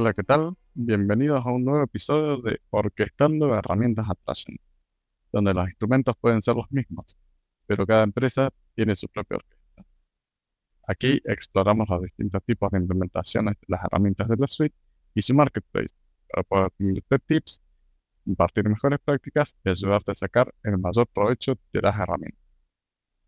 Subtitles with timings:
[0.00, 0.54] Hola, ¿qué tal?
[0.74, 4.56] Bienvenidos a un nuevo episodio de Orquestando Herramientas Atlassian,
[5.32, 7.16] donde los instrumentos pueden ser los mismos,
[7.66, 9.84] pero cada empresa tiene su propia orquesta.
[10.86, 14.76] Aquí exploramos los distintos tipos de implementaciones de las herramientas de la suite
[15.14, 15.92] y su marketplace
[16.28, 17.60] para poder brindarte tips,
[18.24, 22.40] compartir mejores prácticas y ayudarte a sacar el mayor provecho de las herramientas.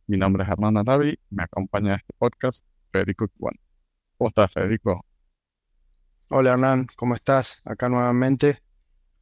[0.07, 3.57] Mi nombre es Hernán Arabi me acompaña en este podcast Federico Cuban.
[4.16, 5.05] ¿Cómo estás, Federico?
[6.33, 7.61] Hola Hernán, ¿cómo estás?
[7.65, 8.62] Acá nuevamente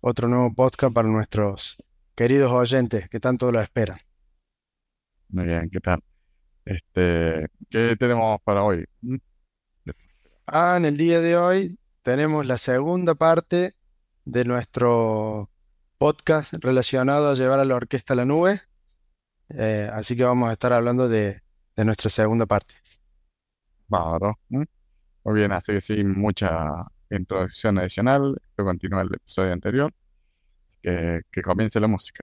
[0.03, 1.83] otro nuevo podcast para nuestros
[2.15, 3.97] queridos oyentes que tanto lo esperan.
[5.31, 6.05] Muy bien, ¿qué tal?
[6.67, 8.85] Este, ¿qué tenemos para hoy?
[9.01, 9.17] ¿Mm?
[10.49, 13.75] Ah, en el día de hoy tenemos la segunda parte
[14.27, 15.49] de nuestro
[15.97, 18.61] podcast relacionado a llevar a la orquesta a la nube.
[19.49, 21.41] Eh, así que vamos a estar hablando de,
[21.75, 22.75] de nuestra segunda parte.
[23.87, 24.39] Bárbaro.
[24.51, 24.65] ¿Mm?
[25.25, 26.85] Muy bien, así que sin mucha
[27.17, 29.93] introducción adicional, que continúa el episodio anterior,
[30.83, 32.21] que, que comience la música.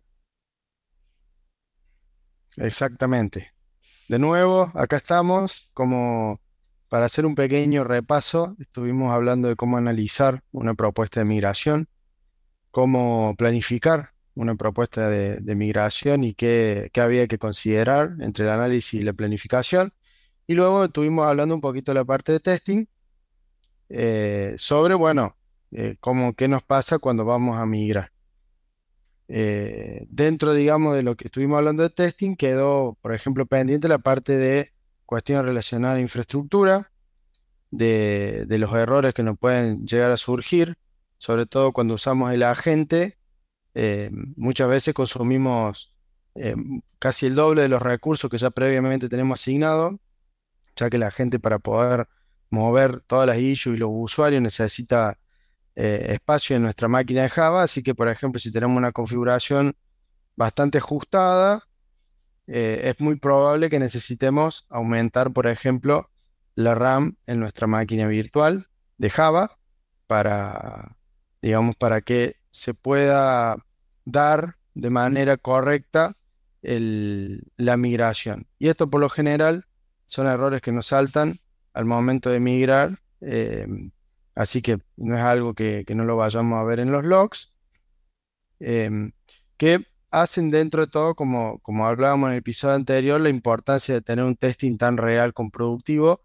[2.58, 3.52] Exactamente.
[4.08, 6.40] De nuevo, acá estamos como
[6.90, 8.56] para hacer un pequeño repaso.
[8.60, 11.90] Estuvimos hablando de cómo analizar una propuesta de migración,
[12.72, 18.52] cómo planificar una propuesta de, de migración y qué, qué había que considerar entre el
[18.52, 19.92] análisis y la planificación.
[20.48, 22.86] Y luego estuvimos hablando un poquito de la parte de testing,
[23.90, 25.36] eh, sobre, bueno,
[25.72, 25.98] eh,
[26.38, 28.12] qué nos pasa cuando vamos a migrar.
[29.28, 34.00] Eh, dentro, digamos, de lo que estuvimos hablando de testing, quedó, por ejemplo, pendiente la
[34.00, 34.74] parte de
[35.06, 36.92] cuestiones relacionadas a infraestructura,
[37.72, 40.78] de, de los errores que nos pueden llegar a surgir,
[41.18, 43.18] sobre todo cuando usamos el agente.
[44.36, 45.94] muchas veces consumimos
[47.00, 49.96] casi el doble de los recursos que ya previamente tenemos asignados,
[50.76, 52.08] ya que la gente para poder
[52.50, 55.18] mover todas las issues y los usuarios necesita
[55.76, 59.76] eh, espacio en nuestra máquina de Java, así que por ejemplo si tenemos una configuración
[60.36, 61.64] bastante ajustada,
[62.48, 66.10] eh, es muy probable que necesitemos aumentar por ejemplo
[66.56, 68.68] la RAM en nuestra máquina virtual
[68.98, 69.58] de Java
[70.08, 70.96] para,
[71.42, 73.58] digamos, para que se pueda
[74.06, 76.16] dar de manera correcta
[76.62, 78.48] la migración.
[78.58, 79.66] Y esto por lo general
[80.08, 81.38] son errores que nos saltan
[81.76, 83.68] al momento de migrar, eh,
[84.34, 87.54] así que no es algo que, no lo vayamos a ver en los logs,
[88.60, 89.12] em,
[89.58, 94.02] que hacen dentro de todo, como, como hablábamos en el episodio anterior, la importancia de
[94.02, 96.22] tener un testing tan real con productivo,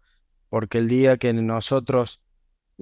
[0.49, 2.21] porque el día que nosotros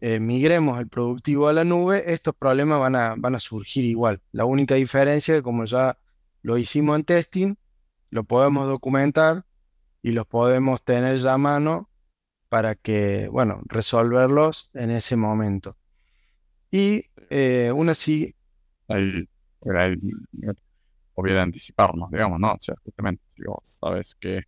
[0.01, 4.21] eh, migremos el productivo a la nube, estos problemas van a, van a surgir igual.
[4.31, 5.97] La única diferencia es que como ya
[6.43, 7.55] lo hicimos en testing,
[8.11, 9.45] lo podemos documentar
[10.03, 11.88] y los podemos tener ya a mano
[12.49, 15.77] para que, bueno, resolverlos en ese momento.
[16.71, 18.35] Y eh, una sí...
[18.87, 19.27] Ahí,
[21.13, 22.53] hubiera anticiparnos, digamos, ¿no?
[22.53, 24.41] O sea, justamente, si vos sabes que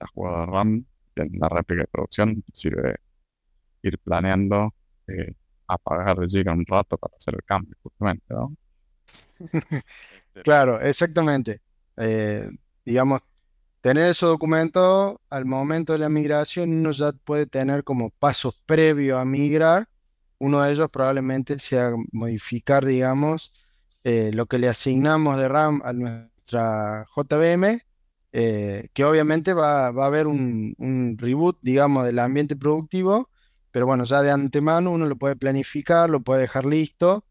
[0.00, 0.84] la jugada de RAM
[1.16, 2.96] en la réplica de producción sirve
[3.82, 4.74] ir planeando,
[5.06, 5.34] eh,
[5.66, 8.54] apagar el giga un rato para hacer el cambio, justamente, ¿no?
[10.44, 11.60] claro, exactamente.
[11.96, 12.48] Eh,
[12.84, 13.20] digamos,
[13.80, 19.18] tener esos documentos al momento de la migración, uno ya puede tener como pasos previos
[19.20, 19.88] a migrar.
[20.38, 23.52] Uno de ellos probablemente sea modificar, digamos,
[24.04, 27.82] eh, lo que le asignamos de RAM a nuestra JVM,
[28.32, 33.30] eh, que obviamente va, a haber un, reboot, digamos, del ambiente productivo,
[33.70, 37.24] pero bueno, ya de antemano uno lo puede planificar, lo puede dejar listo,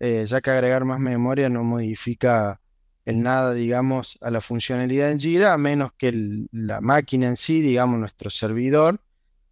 [0.00, 2.61] eh, ya que agregar más memoria no modifica
[3.04, 7.60] en nada, digamos, a la funcionalidad en Jira, a menos que la máquina en sí,
[7.60, 9.00] digamos, nuestro servidor,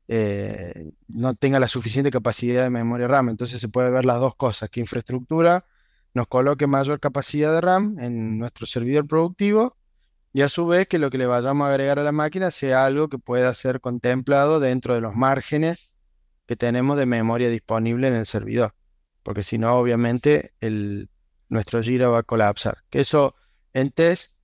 [0.09, 3.29] eh, no tenga la suficiente capacidad de memoria RAM.
[3.29, 5.65] Entonces se puede ver las dos cosas, que infraestructura
[6.15, 9.77] nos coloque mayor capacidad de RAM en nuestro servidor productivo
[10.33, 12.85] y a su vez que lo que le vayamos a agregar a la máquina sea
[12.85, 15.91] algo que pueda ser contemplado dentro de los márgenes
[16.47, 18.75] que tenemos de memoria disponible en el servidor.
[19.23, 21.09] Porque si no, obviamente, el,
[21.49, 22.79] nuestro Jira va a colapsar.
[22.91, 23.35] Que eso
[23.73, 24.41] en test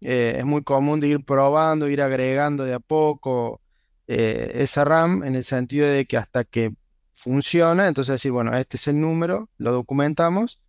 [0.00, 3.60] eh, es muy común de ir probando, ir agregando de a poco
[4.06, 6.74] eh, esa RAM en el sentido de que hasta que
[7.14, 10.60] funciona, entonces decir, bueno, este es el número, lo documentamos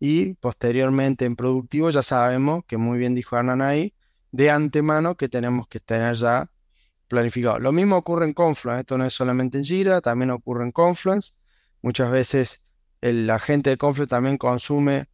[0.00, 3.94] y posteriormente en productivo ya sabemos, que muy bien dijo Hernán ahí,
[4.32, 6.50] de antemano que tenemos que tener ya
[7.06, 7.60] planificado.
[7.60, 11.34] Lo mismo ocurre en Confluence, esto no es solamente en Jira, también ocurre en Confluence.
[11.82, 12.66] Muchas veces
[13.00, 15.06] el agente de Confluence también consume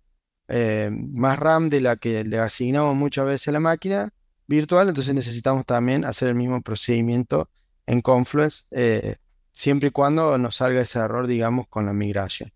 [0.49, 4.13] eh, más RAM de la que le asignamos muchas veces a la máquina
[4.47, 7.51] virtual, entonces necesitamos también hacer el mismo procedimiento
[7.87, 9.17] en Confluence, eh,
[9.53, 12.53] siempre y cuando nos salga ese error, digamos, con la migración.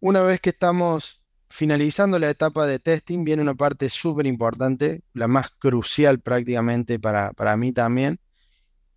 [0.00, 5.28] Una vez que estamos finalizando la etapa de testing, viene una parte súper importante, la
[5.28, 8.18] más crucial prácticamente para, para mí también,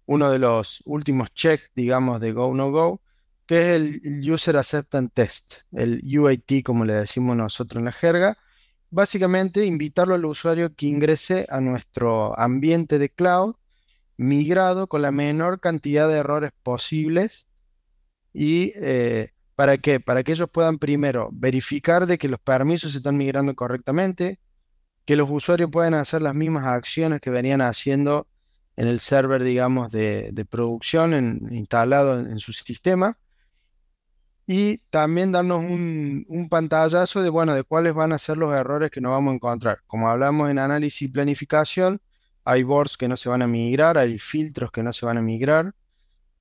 [0.06, 3.02] uno de los últimos checks, digamos, de Go No Go,
[3.46, 3.68] que es
[4.04, 8.38] el User Acceptance Test, el UAT, como le decimos nosotros en la jerga.
[8.90, 13.56] Básicamente, invitarlo al usuario que ingrese a nuestro ambiente de cloud
[14.18, 17.48] migrado con la menor cantidad de errores posibles
[18.34, 20.00] y eh, ¿para qué?
[20.00, 24.40] Para que ellos puedan primero verificar de que los permisos se están migrando correctamente,
[25.06, 28.28] que los usuarios puedan hacer las mismas acciones que venían haciendo
[28.76, 31.14] en el server, digamos, de, producción
[31.52, 33.18] instalado en, su sistema.
[34.48, 38.92] Y también darnos un, un, pantallazo de, bueno, de cuáles van a ser los errores
[38.92, 39.80] que nos vamos a encontrar.
[39.88, 42.00] Como hablamos en análisis y planificación,
[42.44, 45.22] hay boards que no se van a migrar, hay filtros que no se van a
[45.22, 45.74] migrar.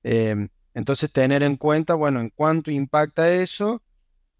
[0.03, 3.81] Em, entonces, tener en cuenta, bueno, en cuánto impacta eso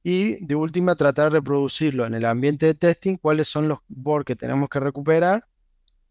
[0.04, 4.26] y de última tratar de reproducirlo en el ambiente de testing, cuáles son los boards
[4.26, 5.48] que tenemos que recuperar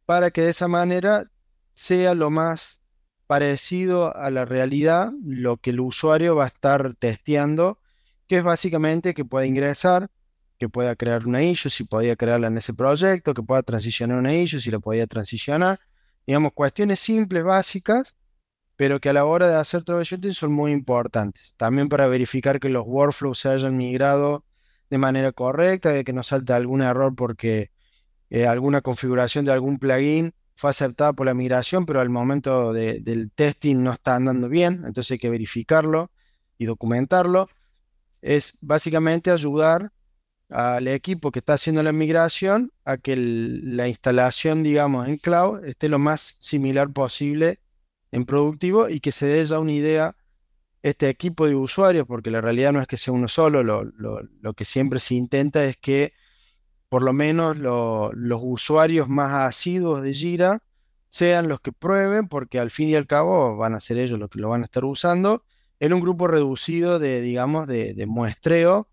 [0.06, 1.30] para que de esa manera
[1.74, 2.80] sea lo más
[3.34, 7.80] parecido a la realidad lo que el usuario va a estar testeando,
[8.28, 10.08] que es básicamente que pueda ingresar,
[10.56, 14.32] que pueda crear una issue, si podía crearla en ese proyecto, que pueda transicionar una
[14.32, 15.80] issue, si la podía transicionar.
[16.24, 18.16] Digamos, cuestiones simples, básicas,
[18.76, 21.54] pero que a la hora de hacer troubleshooting son muy importantes.
[21.56, 24.44] También para verificar que los workflows se hayan migrado
[24.90, 27.72] de manera correcta, de que no salte algún error porque
[28.30, 33.30] eh, alguna configuración de algún plugin fue aceptada por la migración, pero al momento del
[33.34, 36.10] testing no está andando bien, entonces hay que verificarlo
[36.58, 37.48] y documentarlo.
[38.22, 39.92] Es básicamente ayudar
[40.48, 45.88] al equipo que está haciendo la migración a que la instalación, digamos, en cloud esté
[45.88, 47.60] lo más similar posible
[48.12, 50.16] en productivo y que se dé ya una idea
[50.82, 54.64] este equipo de usuarios, porque la realidad no es que sea uno solo, lo que
[54.64, 56.12] siempre se intenta es que
[56.94, 60.62] por lo menos los usuarios más asiduos de Jira
[61.08, 64.30] sean los que prueben, porque al fin y al cabo van a ser ellos los
[64.30, 65.42] que lo van a estar usando,
[65.80, 68.86] en un grupo reducido de, digamos, de, muestreo,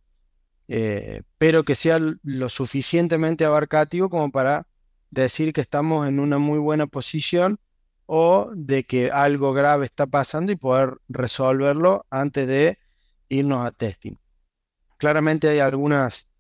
[0.67, 4.65] eh, pero que sea lo suficientemente abarcativo como para
[5.11, 7.59] decir que estamos en una muy buena posición
[8.07, 12.79] o de que algo grave está pasando y poder resolverlo antes de
[13.29, 14.15] irnos a testing.
[14.97, 16.30] Claramente hay algunas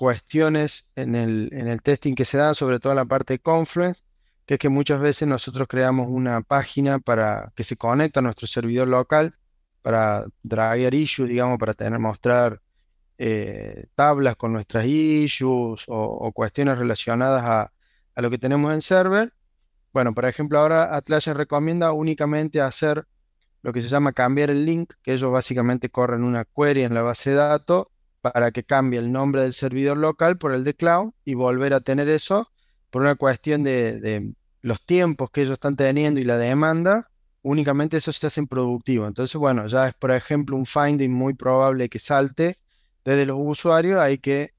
[0.00, 3.38] cuestiones en el, en el testing que se dan, sobre todo en la parte de
[3.38, 4.02] Confluence,
[4.46, 8.46] que es que muchas veces nosotros creamos una página para que se conecta a nuestro
[8.46, 9.34] servidor local
[9.82, 12.62] para dragger issues, digamos, para tener, mostrar
[13.18, 17.72] eh, tablas con nuestras issues o, cuestiones relacionadas a,
[18.14, 19.34] a, lo que tenemos en server.
[19.92, 23.06] Bueno, por ejemplo, ahora Atlassian recomienda únicamente hacer
[23.60, 27.02] lo que se llama cambiar el link, que ellos básicamente corren una query en la
[27.02, 27.88] base de datos
[28.20, 31.80] para que cambie el nombre del servidor local por el de cloud y volver a
[31.80, 32.50] tener eso
[32.90, 37.08] por una cuestión de, los tiempos que ellos están teniendo y la demanda,
[37.42, 39.06] únicamente eso se hace en productivo.
[39.06, 42.58] Entonces, bueno, ya es por ejemplo un finding muy probable que salte
[43.04, 44.52] desde los usuarios, hay que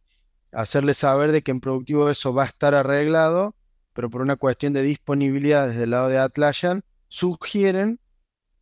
[0.52, 3.56] hacerles saber de que en productivo eso va a estar arreglado,
[3.94, 8.00] pero por una cuestión de disponibilidad desde el lado de Atlassian, sugieren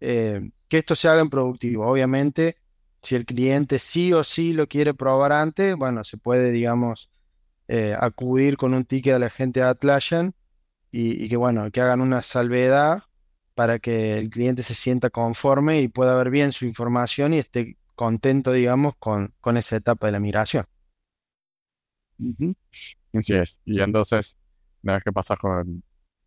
[0.01, 1.87] eh, que esto se haga en productivo.
[1.87, 2.57] Obviamente,
[3.01, 7.11] si el cliente sí o sí lo quiere probar antes, bueno, se puede, digamos,
[7.67, 10.33] eh, acudir con un ticket a la gente de Atlassian
[10.91, 13.03] y, que, bueno, que hagan una salvedad
[13.53, 17.77] para que el cliente se sienta conforme y pueda ver bien su información y esté
[17.95, 20.65] contento, digamos, con, con esa etapa de la migración.
[23.13, 23.59] Así es.
[23.65, 24.37] Y entonces,
[24.83, 25.83] una vez que pasas con,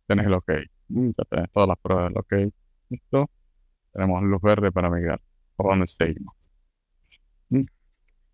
[0.07, 0.51] tenés el OK,
[0.89, 2.53] ya tenés todas las pruebas del OK,
[2.89, 3.29] listo,
[3.93, 5.21] tenemos luz verde para migrar.
[5.55, 6.42] ¿Por dónde seguimos?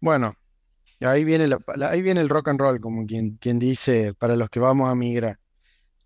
[0.02, 0.36] Bueno,
[1.02, 1.50] ahí viene,
[1.82, 4.96] ahí viene el rock and roll, como quien, quien dice, para los que vamos a
[4.96, 5.40] migrar.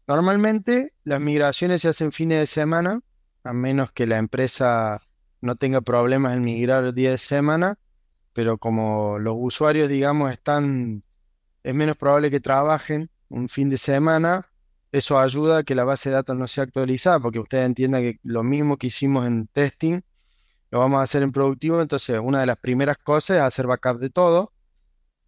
[0.08, 3.02] Normalmente las migraciones se hacen fines de semana,
[3.44, 5.02] a menos que la empresa
[5.42, 7.78] no tenga problemas en migrar día de semana,
[8.34, 11.04] pero como los usuarios, digamos, están,
[11.64, 14.50] es menos probable que trabajen un fin de semana,
[14.92, 18.20] eso ayuda a que la base de datos no sea actualizada, porque usted entienda que
[18.24, 20.02] lo mismo que hicimos en testing,
[20.74, 24.00] lo vamos a hacer en productivo, entonces una de las primeras cosas es hacer backup
[24.00, 24.54] de todo.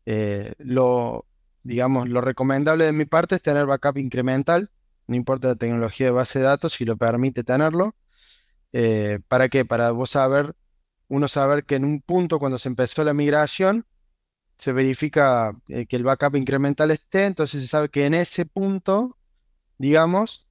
[0.08, 1.28] Eh, lo,
[1.62, 4.72] digamos, lo recomendable de mi parte es tener backup incremental,
[5.06, 7.96] no importa la tecnología de base de datos, si lo permite tenerlo.
[8.74, 9.66] Eh, ¿Para qué?
[9.66, 10.56] Para vos saber,
[11.10, 13.86] uno saber que en un punto cuando se empezó la migración,
[14.58, 19.16] se verifica eh, que el backup incremental esté, entonces se sabe que en ese punto,
[19.78, 20.48] digamos,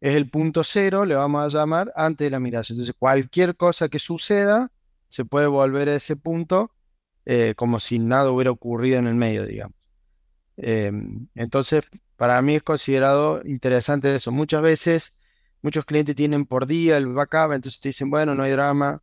[0.00, 2.76] es el punto cero, le vamos a llamar, antes de la migración.
[2.76, 4.72] Entonces, cualquier cosa que suceda
[5.08, 6.72] se puede volver a ese punto
[7.26, 9.76] eh, como si nada hubiera ocurrido en el medio, digamos.
[10.56, 11.84] Em, entonces,
[12.16, 14.32] para mí es considerado interesante eso.
[14.32, 15.18] Muchas veces,
[15.62, 19.02] muchos clientes tienen por día el backup, entonces te dicen, bueno, no hay drama.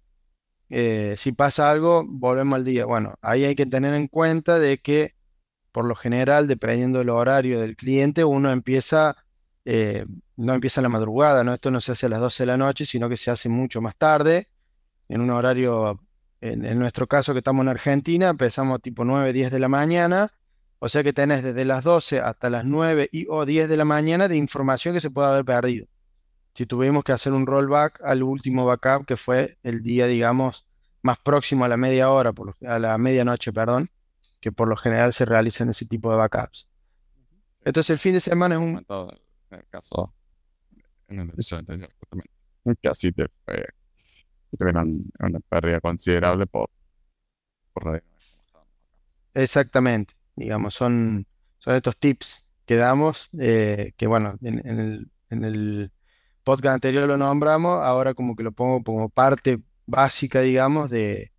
[0.70, 2.86] Eh, si pasa algo, volvemos al día.
[2.86, 5.16] Bueno, ahí hay que tener en cuenta de que,
[5.72, 9.16] por lo general, dependiendo del horario del cliente, uno empieza,
[9.69, 10.05] eh,
[10.38, 11.53] no empieza a la madrugada, ¿no?
[11.53, 13.81] Esto no se hace a las 12 de la noche, sino que se hace mucho
[13.81, 14.47] más tarde,
[15.09, 16.00] en un horario,
[16.41, 20.31] en, en nuestro caso que estamos en Argentina, empezamos tipo 9, 10 de la mañana
[20.79, 23.86] o sea que tenés desde las 12 hasta las 9 y o 10 de la
[23.86, 25.88] mañana de información que se puede haber perdido.
[26.53, 30.65] Si tuvimos que hacer un rollback al último backup, que fue el día, digamos,
[31.01, 32.33] más próximo a la media hora,
[32.67, 33.91] a la medianoche, perdón,
[34.39, 36.67] que por lo general se realizan ese tipo de backups.
[37.63, 38.86] Entonces el fin de semana es un...
[39.50, 40.13] En el caso,
[41.08, 41.89] en el episodio anterior,
[42.82, 43.66] que así te fue,
[44.60, 46.70] una, pérdida considerable por,
[47.74, 48.04] por
[49.34, 51.27] Exactamente digamos, son,
[51.58, 55.92] son estos tips que damos, eh, que bueno, en, el,
[56.44, 61.34] podcast anterior lo nombramos, ahora como que lo pongo como parte básica, digamos, de,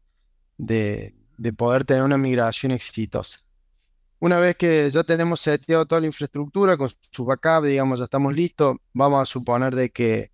[0.58, 1.14] de,
[1.56, 3.40] poder tener una migración exitosa.
[4.20, 8.34] Una vez que ya tenemos seteado toda la infraestructura con su backup, digamos, ya estamos
[8.34, 10.32] listos, vamos a suponer de que,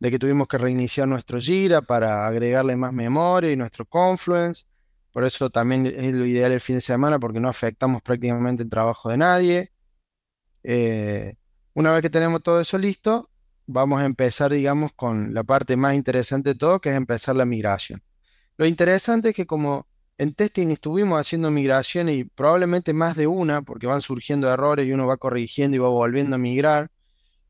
[0.00, 4.64] de que tuvimos que reiniciar nuestro Jira para agregarle más memoria y nuestro Confluence.
[5.12, 8.70] Por eso también es lo ideal el fin de semana porque no afectamos prácticamente el
[8.70, 9.72] trabajo de nadie.
[10.64, 11.34] Eh,
[11.74, 13.30] una vez que tenemos todo eso listo,
[13.66, 17.44] vamos a empezar, digamos, con la parte más interesante de todo, que es empezar la
[17.44, 18.02] migración.
[18.56, 19.86] Lo interesante es que como
[20.20, 24.92] en testing estuvimos haciendo migración y probablemente más de una, porque van surgiendo errores y
[24.92, 26.90] uno va corrigiendo y va volviendo a migrar,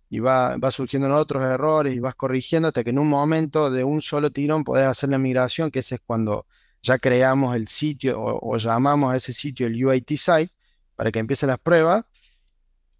[0.09, 3.83] y va, va surgiendo otros errores y vas corrigiendo hasta que en un momento de
[3.83, 6.47] un solo tirón podés hacer la migración, que ese es cuando
[6.81, 10.53] ya creamos el sitio o, llamamos a ese sitio el UIT site
[10.95, 12.05] para que empiecen las pruebas.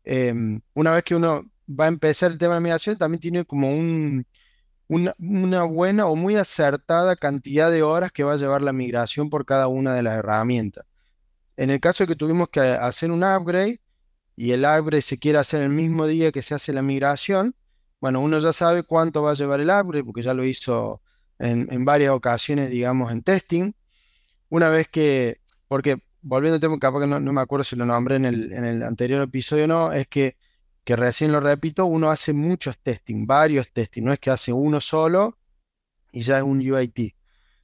[0.03, 3.73] Em, una vez que uno va a empezar el tema de migración, también tiene como
[3.73, 4.27] un,
[4.91, 9.47] una, buena o muy acertada cantidad de horas que va a llevar la migración por
[9.47, 10.85] cada una de las herramientas.
[11.57, 13.81] En el caso de que tuvimos que hacer un upgrade
[14.35, 17.55] y el upgrade se quiere hacer el mismo día que se hace la migración,
[18.01, 21.01] bueno, uno ya sabe cuánto va a llevar el upgrade porque ya lo hizo
[21.39, 23.73] en, varias ocasiones, digamos, en testing.
[24.49, 28.17] Una vez que, porque volviendo al tema, capaz que no, me acuerdo si lo nombré
[28.17, 30.37] en el, en el anterior episodio o no, es que,
[30.85, 34.81] que recién lo repito, uno hace muchos testing, varios testing, no es que hace uno
[34.81, 35.39] solo
[36.13, 37.15] y ya es un UIT,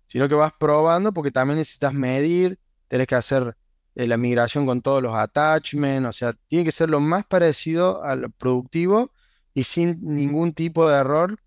[0.06, 2.58] sino que vas probando porque también necesitas medir,
[2.88, 3.56] tenés que hacer
[3.94, 8.02] eh, la migración con todos los attachments, o sea, tiene que ser lo más parecido
[8.04, 9.10] al productivo
[9.54, 11.38] y sin ningún tipo de error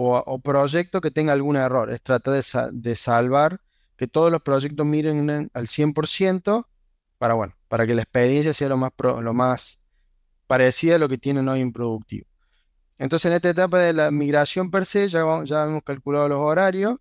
[0.00, 1.90] o, proyecto que tenga algún error.
[1.90, 2.34] Es tratar
[2.72, 3.60] de, salvar
[3.96, 6.66] que todos los proyectos miren al 100%
[7.18, 9.82] para, bueno, para que la experiencia sea lo más, lo más
[10.48, 12.26] parecida a lo que tienen hoy en productivo.
[12.98, 16.96] Entonces, en esta etapa de la migración per se, ya, ya hemos calculado los horarios,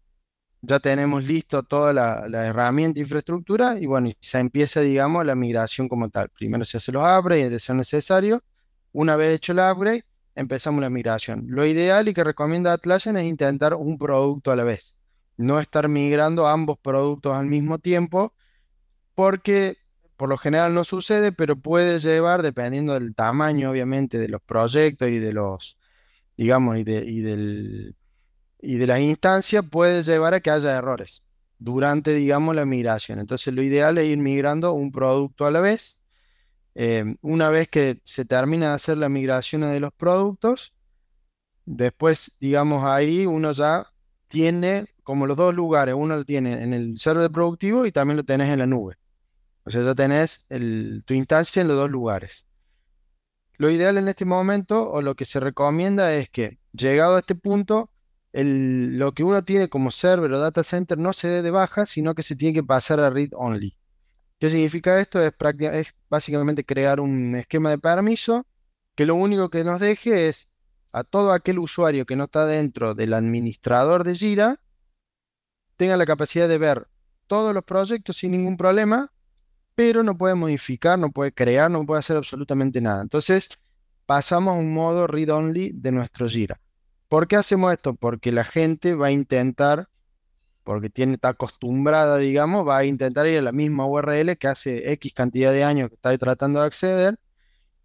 [0.61, 5.87] ya tenemos listo toda la, herramienta e infraestructura y bueno, se empieza, digamos, la migración
[5.87, 6.29] como tal.
[6.29, 8.43] Primero se hace los upgrades de ser necesario.
[8.91, 11.45] Una vez hecho el upgrade, empezamos la migración.
[11.47, 14.99] Lo ideal y que recomienda Atlassian es intentar un producto a la vez,
[15.37, 18.33] no estar migrando ambos productos al mismo tiempo,
[19.15, 19.77] porque
[20.17, 25.09] por lo general no sucede, pero puede llevar, dependiendo del tamaño, obviamente, de los proyectos
[25.09, 25.77] y de los,
[26.37, 27.95] digamos, y de, y del,
[28.61, 31.23] y de las instancias, puede llevar a que haya errores
[31.59, 33.19] durante, digamos, la migración.
[33.19, 35.99] Entonces, lo ideal es ir migrando un producto a la vez
[36.79, 40.75] eh, una vez que se termina de hacer la migración de los productos,
[41.65, 43.87] después, digamos, ahí uno ya
[44.27, 48.23] tiene como los dos lugares, uno lo tiene en el server productivo y también lo
[48.23, 48.95] tenés en la nube.
[49.67, 50.47] O sea, ya tenés
[51.05, 52.47] tu instancia en los dos lugares.
[53.57, 57.35] Lo ideal en este momento o lo que se recomienda es que, llegado a este
[57.35, 57.91] punto,
[58.31, 62.15] lo que uno tiene como server o data center no se dé de baja, sino
[62.15, 63.75] que se tiene que pasar a read only.
[64.39, 65.21] ¿Qué significa esto?
[65.21, 65.33] Es,
[65.73, 68.47] es básicamente crear un esquema de permiso
[68.95, 70.49] que lo único que nos deje es
[70.93, 74.61] a todo aquel usuario que no está dentro del administrador de Jira
[75.75, 76.87] tenga la capacidad de ver
[77.27, 79.11] todos los proyectos sin ningún problema,
[79.77, 83.03] pero no puede modificar, no puede crear, no puede hacer absolutamente nada.
[83.03, 83.47] Entonces,
[84.07, 86.59] pasamos a un modo read-only de nuestro Jira.
[87.07, 87.93] ¿Por qué hacemos esto?
[87.93, 89.87] Porque la gente va a intentar
[90.63, 94.91] porque tiene, está acostumbrada, digamos, va a intentar ir a la misma URL que hace
[94.93, 97.19] X cantidad de años que está tratando de acceder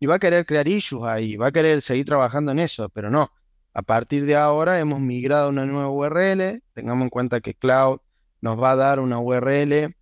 [0.00, 3.10] y va a querer crear issues ahí, va a querer seguir trabajando en eso, pero
[3.10, 3.30] no.
[3.74, 6.62] a partir de ahora hemos migrado a una nueva URL.
[6.72, 7.98] Tengamos en cuenta que Cloud
[8.40, 9.94] nos va a dar una URL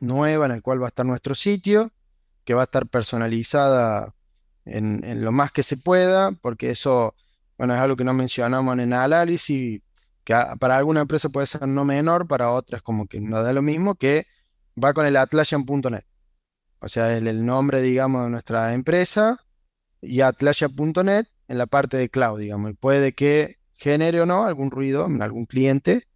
[0.00, 1.92] nueva en la cual va a estar nuestro sitio,
[2.44, 4.14] que va a estar personalizada
[4.64, 7.14] en, lo más que se pueda, porque eso,
[7.58, 9.80] bueno, es algo que no mencionamos en el análisis,
[10.24, 13.62] que para alguna empresa puede ser no menor, para otras como que no da lo
[13.62, 14.26] mismo, que
[14.82, 16.04] va con el atlassian.net.
[16.80, 19.40] O sea, es el nombre, digamos, de nuestra empresa
[20.02, 22.72] y atlassian.net en la parte de cloud, digamos.
[22.72, 26.06] Y puede que genere o no algún ruido en algún cliente,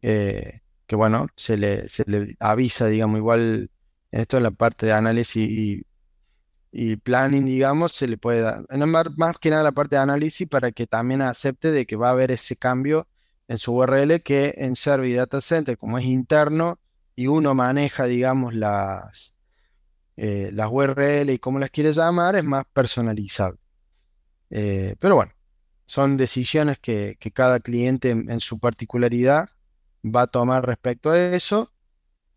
[0.00, 0.61] eh,
[0.92, 3.70] que bueno, se le, se le avisa, digamos, igual
[4.10, 5.86] esto en la parte de análisis y,
[6.70, 10.46] y planning, digamos, se le puede dar, más, más que nada la parte de análisis
[10.46, 13.08] para que también acepte de que va a haber ese cambio
[13.48, 16.78] en su URL que en Service Data Center, como es interno
[17.16, 19.34] y uno maneja, digamos, las,
[20.18, 23.58] eh, las URL y cómo las quiere llamar, es más personalizable.
[24.50, 25.32] Eh, pero bueno,
[25.86, 29.48] son decisiones que, cada cliente en, su particularidad
[30.04, 31.72] va a tomar respecto a eso.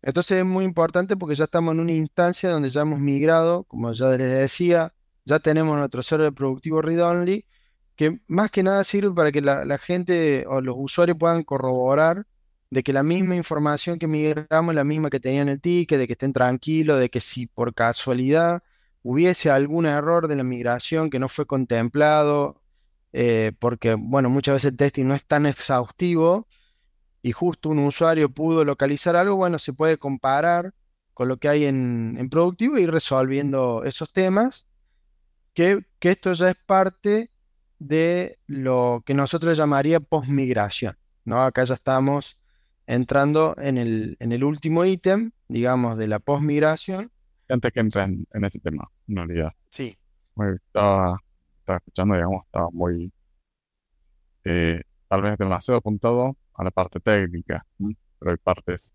[0.02, 3.92] Entonces es muy importante porque ya estamos en una instancia donde ya hemos migrado, como
[3.92, 4.94] ya les decía,
[5.24, 7.46] ya tenemos nuestro server productivo read only,
[7.96, 12.26] que más que nada sirve para que la, gente o los usuarios puedan corroborar
[12.70, 16.06] de que la misma información que migramos es la misma que tenían el ticket, de
[16.06, 18.62] que estén tranquilos, de que si por casualidad
[19.02, 22.60] hubiese algún error de la migración que no fue contemplado,
[23.12, 26.46] eh, porque bueno, muchas veces el testing no es tan exhaustivo,
[27.26, 30.72] y justo un usuario pudo localizar algo, bueno, se puede comparar
[31.12, 34.68] con lo que hay en, productivo y ir resolviendo esos temas,
[35.52, 37.32] que, esto ya es parte
[37.80, 40.96] de lo que nosotros llamaría post-migración.
[41.24, 41.42] ¿no?
[41.42, 42.38] Acá ya estamos
[42.86, 47.10] entrando en el, en el último ítem, digamos, de la post-migración.
[47.48, 49.52] Antes que entren en, ese tema, en realidad.
[49.68, 49.98] Sí.
[50.54, 51.20] estaba,
[51.66, 53.12] escuchando, digamos, estaba muy,
[54.44, 57.66] eh, tal vez demasiado apuntado a la parte técnica,
[58.18, 58.94] pero hay partes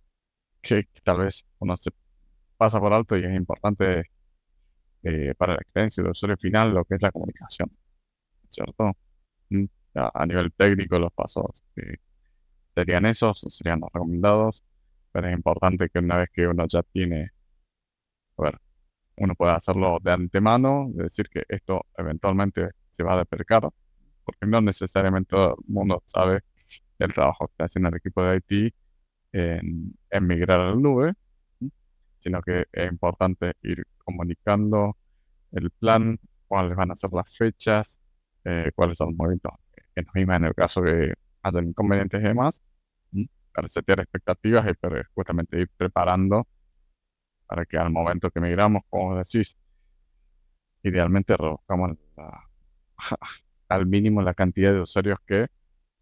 [0.61, 1.91] que, tal vez uno se
[2.57, 4.11] pasa por alto y es importante
[5.03, 7.71] eh, para la experiencia del usuario final lo que es la comunicación,
[8.49, 8.91] ¿cierto?
[9.95, 11.63] A, nivel técnico los pasos
[12.75, 14.63] serían esos, serían los recomendados,
[15.11, 17.31] pero es importante que una vez que uno ya tiene,
[18.37, 18.59] a ver,
[19.17, 23.69] uno pueda hacerlo de antemano, de decir que esto eventualmente se va a despercar,
[24.23, 26.41] porque no necesariamente todo el mundo sabe
[27.03, 28.73] el trabajo que haciendo el equipo de IT
[29.33, 31.13] en, migrar a la nube,
[32.19, 34.97] sino que es importante ir comunicando
[35.51, 37.99] el plan, cuáles van a ser las fechas,
[38.45, 39.53] eh, cuáles son los movimientos.
[39.95, 42.61] Que nos en el caso que haya inconvenientes y demás,
[43.53, 46.47] para setear expectativas y para justamente ir preparando
[47.51, 49.57] para que al momento que migramos, como decís,
[50.83, 51.97] idealmente reduzcamos
[53.67, 55.47] al mínimo la cantidad de usuarios que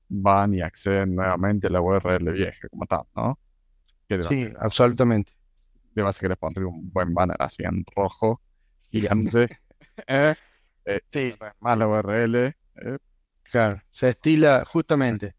[0.10, 3.40] van y acceden nuevamente a la URL vieja como tal, ¿no?
[4.28, 5.34] Sí, absolutamente.
[5.94, 8.42] De base que les pondría un buen banner así en rojo,
[8.90, 9.48] gigante.
[10.08, 10.36] eh,
[10.86, 11.36] eh, sí.
[11.60, 12.36] Más la URL.
[12.36, 12.56] Eh.
[13.44, 15.36] Claro, se estila, justamente,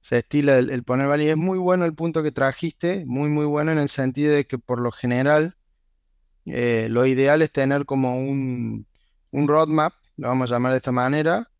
[0.00, 1.28] se estila el, poner valor.
[1.28, 4.58] es muy bueno el punto que trajiste, muy, muy bueno en el sentido de que
[4.58, 5.56] por lo general
[6.44, 8.86] eh, lo ideal es tener como un,
[9.30, 11.50] un roadmap, lo vamos a llamar de esta manera,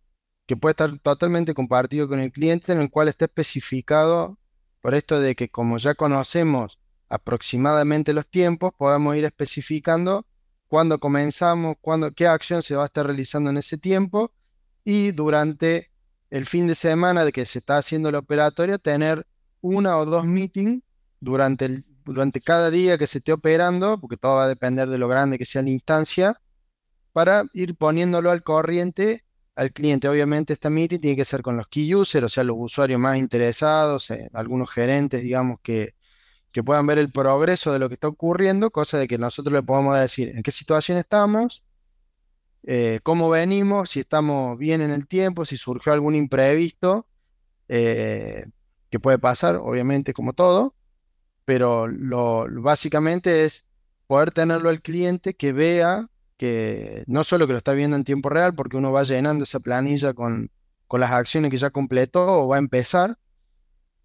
[0.46, 4.38] que puede estar totalmente compartido con el cliente, en el cual está especificado
[4.81, 6.78] por esto de que como ya conocemos
[7.09, 10.26] aproximadamente los tiempos, podamos ir especificando
[10.66, 14.33] cuándo comenzamos, cuándo, qué acción se va a estar realizando en ese tiempo
[14.85, 15.90] y durante
[16.31, 19.26] el fin de semana de que se está haciendo la operatoria, tener
[19.61, 20.83] una o dos meetings
[21.20, 25.09] durante, durante cada día que se esté operando, porque todo va a depender de lo
[25.09, 26.40] grande que sea la instancia,
[27.12, 29.24] para ir poniéndolo al corriente
[29.55, 30.09] al cliente.
[30.09, 33.17] Obviamente esta meeting tiene que ser con los key users, o sea, los usuarios más
[33.19, 35.95] interesados, eh, algunos gerentes, digamos, que,
[36.53, 39.62] que puedan ver el progreso de lo que está ocurriendo, cosa de que nosotros le
[39.62, 41.65] podamos decir en qué situación estamos,
[42.65, 47.07] eh, cómo venimos, si estamos bien en el tiempo, si surgió algún imprevisto,
[47.69, 48.47] eh,
[48.91, 50.75] que puede pasar, obviamente, como todo,
[51.45, 53.67] pero lo, básicamente es
[54.07, 58.29] poder tenerlo al cliente que vea que no solo que lo está viendo en tiempo
[58.29, 60.51] real, porque uno va llenando esa planilla con,
[60.90, 63.18] las acciones que ya completó o va a empezar,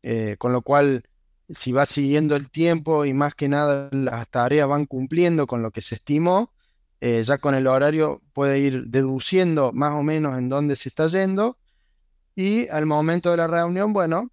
[0.03, 1.03] eh, con lo cual
[1.49, 5.71] si va siguiendo el tiempo y más que nada las tareas van cumpliendo con lo
[5.71, 6.53] que se estimó,
[7.01, 11.07] eh, ya con el horario puede ir deduciendo más o menos en dónde se está
[11.07, 11.57] yendo
[12.35, 14.31] y al momento de la reunión, bueno,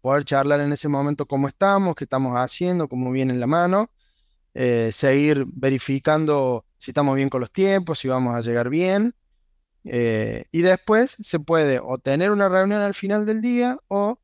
[0.00, 3.90] poder charlar en ese momento cómo estamos, qué estamos haciendo, cómo viene la mano,
[4.54, 9.14] eh, seguir verificando si estamos bien con los tiempos, si vamos a llegar bien.
[9.84, 14.18] Eh, y después se puede o tener una reunión al final del día o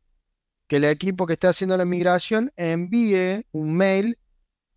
[0.66, 4.19] que el equipo que esté haciendo la migración envíe un mail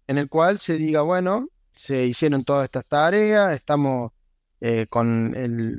[0.08, 4.12] en el cual se diga, bueno, se hicieron todas estas tareas, estamos
[4.60, 5.34] eh, con,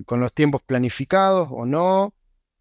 [0.09, 2.15] los tiempos planificados o no,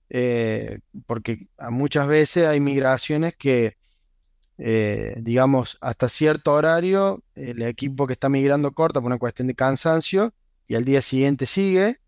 [0.10, 3.78] eh, porque muchas veces hay migraciones que,
[4.60, 9.56] eh, digamos, hasta cierto horario, el equipo que está migrando corta por una cuestión de
[9.56, 10.34] cansancio
[10.67, 12.00] y al día siguiente sigue,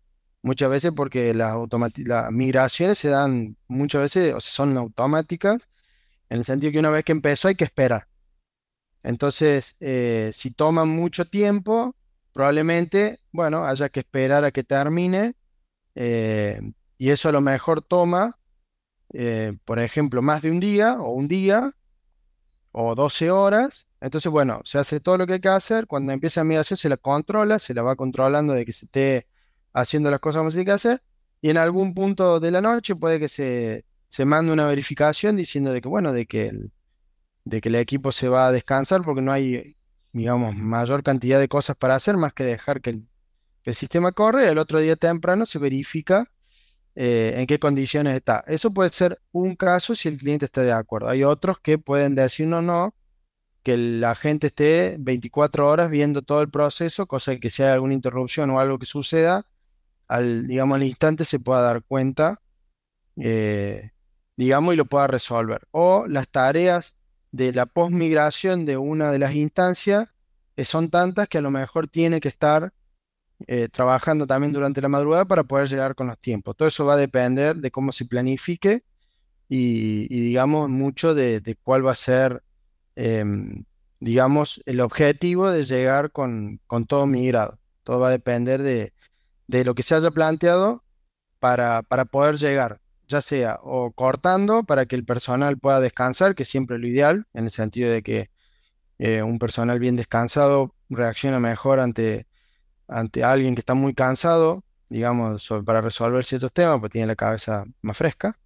[0.42, 1.56] muchas veces porque las,
[1.96, 5.68] las migraciones se dan muchas veces, o sea, son automáticas,
[6.28, 8.06] en el sentido que una vez que empezó hay que esperar.
[9.02, 9.76] Entonces,
[10.32, 11.96] si toman mucho tiempo,
[12.32, 15.34] probablemente, bueno, haya que esperar a que termine
[15.94, 16.60] eh,
[16.98, 18.38] y eso a lo mejor toma,
[19.12, 21.74] eh, por ejemplo, más de un día o un día
[22.72, 23.86] o 12 horas.
[24.00, 25.86] Entonces, bueno, se hace todo lo que hay que hacer.
[25.86, 29.28] Cuando empieza la migración se la controla, se la va controlando de que se esté
[29.72, 31.02] haciendo las cosas como se tiene que hacer.
[31.40, 35.72] Y en algún punto de la noche puede que se, se mande una verificación diciendo
[35.72, 36.52] de que, bueno, de que
[37.44, 39.76] de que el equipo se va a descansar porque no hay
[40.12, 43.08] digamos, mayor cantidad de cosas para hacer más que dejar que el,
[43.74, 44.48] sistema corre.
[44.48, 46.30] El otro día temprano se verifica
[46.94, 48.44] eh, en qué condiciones está.
[48.46, 51.08] Eso puede ser un caso si el cliente está de acuerdo.
[51.08, 52.94] Hay otros que pueden decir no,
[53.62, 57.94] que la gente esté 24 horas viendo todo el proceso, cosa que si hay alguna
[57.94, 59.46] interrupción o algo que suceda,
[60.08, 62.42] al, digamos, al instante se pueda dar cuenta,
[63.16, 63.92] eh,
[64.36, 65.66] digamos, y lo pueda resolver.
[65.70, 66.96] O las tareas
[67.30, 70.08] de la postmigración de una de las instancias
[70.56, 72.72] eh, son tantas que a lo mejor tiene que estar
[73.46, 76.56] eh, trabajando también durante la madrugada para poder llegar con los tiempos.
[76.56, 78.84] Todo eso va a depender de cómo se planifique
[79.48, 82.42] y, digamos, mucho de, cuál va a ser,
[82.96, 83.64] em,
[84.00, 87.58] digamos, el objetivo de llegar con, todo migrado.
[87.84, 88.92] Todo va a depender de,
[89.64, 90.82] lo que se haya planteado
[91.38, 96.42] para, para poder llegar ya sea o cortando para que el personal pueda descansar, que
[96.44, 98.30] es siempre lo ideal, en el sentido de que
[98.98, 102.26] eh, un personal bien descansado reacciona mejor ante,
[102.92, 107.64] ante alguien que está muy cansado, digamos, para resolver ciertos temas, porque tiene la cabeza
[107.80, 108.38] más fresca,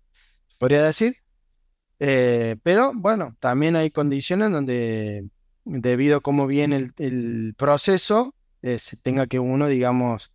[0.59, 1.17] podría decir.
[1.99, 5.29] Eh, pero bueno, también hay condiciones donde,
[5.65, 10.31] debido a cómo viene el, proceso, eh, se tenga que uno, digamos,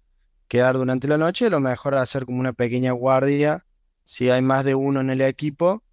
[0.48, 3.66] quedar durante la noche, lo mejor hacer como una pequeña guardia
[4.04, 5.84] si hay más de uno en el equipo,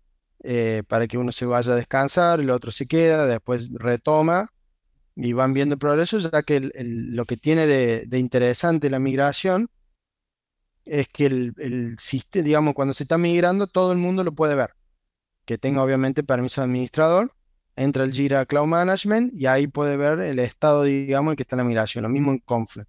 [0.42, 4.50] eh, para que uno se vaya a descansar, el otro se queda, después retoma
[5.20, 9.68] y van viendo el progreso, ya que lo que tiene de, interesante la migración
[10.84, 14.74] es que el, sistema, digamos, cuando se está migrando, todo el mundo lo puede ver.
[15.44, 17.34] Que tenga obviamente permiso de administrador,
[17.74, 21.56] entra el Jira Cloud Management y ahí puede ver el estado, digamos, en que está
[21.56, 22.88] la migración, lo mismo en Confluent.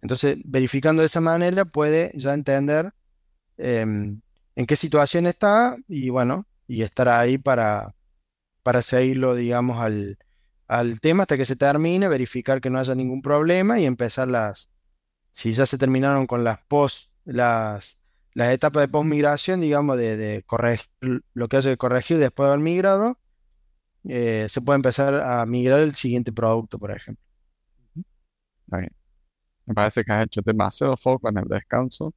[0.00, 2.92] Entonces, verificando de esa manera, puede ya entender
[3.56, 4.20] em,
[4.56, 7.94] en qué situación está y bueno, y estar ahí para,
[8.64, 10.18] para seguirlo, digamos, al,
[11.00, 14.70] tema hasta que se termine, verificar que no haya ningún problema y empezar las,
[15.32, 17.98] si ya se terminaron con las post, las,
[18.34, 20.88] las etapas de post migración, digamos, de, corregir
[21.34, 23.18] lo que hace que corregir después de haber migrado,
[24.08, 27.24] eh, se puede empezar a migrar el siguiente producto, por ejemplo.
[28.68, 32.14] Me parece que has hecho demasiado foco en el descanso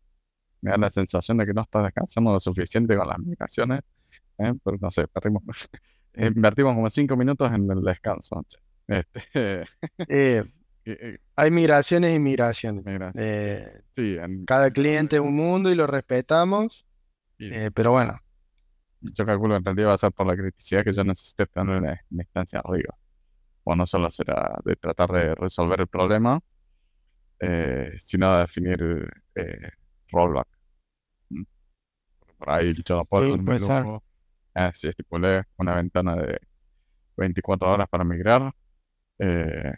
[0.65, 3.82] me da la sensación de que no estás descansando lo suficiente con las migraciones,
[4.39, 4.54] ¿eh?
[4.63, 5.44] pero no sé, perdimos,
[6.17, 8.45] invertimos como cinco minutos en el descanso.
[8.88, 9.65] Este,
[10.10, 10.45] eh,
[11.36, 12.84] hay migraciones y migraciones.
[13.95, 16.86] sí, Cada cliente es un mundo y lo respetamos,
[17.73, 18.19] pero bueno.
[19.01, 21.78] Yo calculo que en realidad va a ser por la criticidad que yo necesite tener
[21.78, 22.95] una, instancia arriba.
[23.63, 26.39] O no solo será de tratar de resolver el problema,
[27.99, 29.13] sino de definir
[30.12, 30.47] rollback
[32.38, 33.41] por ahí yo no puedo sí,
[34.56, 36.39] estipulé una ventana de
[37.18, 38.54] 24 horas para migrar.
[39.20, 39.74] Eh,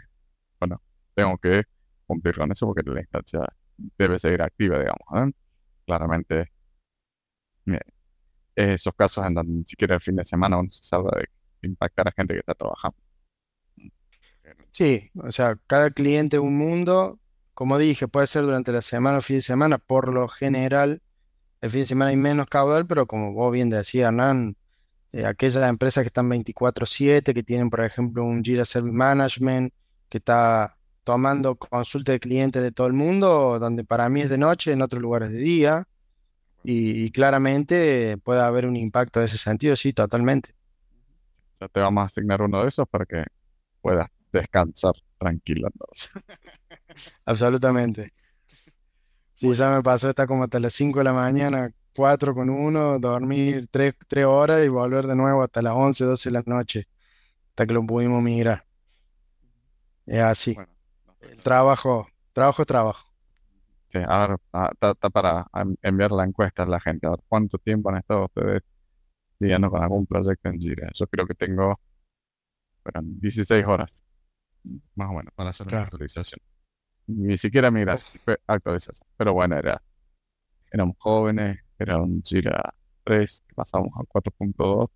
[0.60, 0.82] bueno,
[1.14, 1.64] tengo que
[2.06, 3.42] cumplir con eso porque la instancia
[3.98, 5.08] debe seguir activa, digamos.
[5.16, 5.32] ¿eh?
[5.86, 6.52] Claramente,
[8.56, 11.28] esos casos en donde ni siquiera el fin de semana uno se salva de
[11.68, 12.98] impactar a gente que está trabajando.
[14.72, 17.20] Sí, o sea, cada cliente un mundo.
[17.54, 19.80] Como dije, puede ser durante la semana o fin de semana.
[19.80, 21.02] Por lo general,
[21.62, 24.56] el fin de semana hay menos caudal, pero como vos bien decías, Hernán,
[25.14, 29.74] eh, aquellas empresas que están 24/7, que tienen, por ejemplo, un Jira Service Management,
[30.10, 34.38] que está tomando consulta de clientes de todo el mundo, donde para mí es de
[34.38, 35.88] noche, en otros lugares de día,
[36.64, 40.50] y, claramente puede haber un impacto en ese sentido, sí, totalmente.
[41.62, 43.24] Ya te vamos a asignar uno de esos para que
[43.82, 45.70] puedas descansar tranquilo.
[47.26, 48.12] Absolutamente.
[49.34, 53.00] Sí, ya me pasó, está como hasta las 5 de la mañana, 4 con 1,
[53.00, 53.96] dormir 3,
[54.28, 56.88] horas y volver de nuevo hasta las 11, 12 de la noche,
[57.50, 58.62] hasta que lo pudimos mirar.
[60.06, 60.56] Es así.
[61.22, 63.10] El trabajo, trabajo es trabajo.
[63.90, 64.38] Sí, a ver,
[64.80, 65.48] está para
[65.82, 67.08] enviar la encuesta a la gente.
[67.08, 68.62] A ver, ¿cuánto tiempo han estado ustedes
[69.40, 70.92] lidiando con algún proyecto en Jira?
[70.94, 71.80] Yo creo que tengo
[72.94, 74.04] 16 horas,
[74.94, 76.42] más o menos, para hacer una actualización.
[77.08, 79.08] Ni siquiera migración, fue actualización.
[79.18, 79.82] Pero bueno, era,
[80.72, 84.90] éramos jóvenes, era un Jira 3, pasamos a 4.2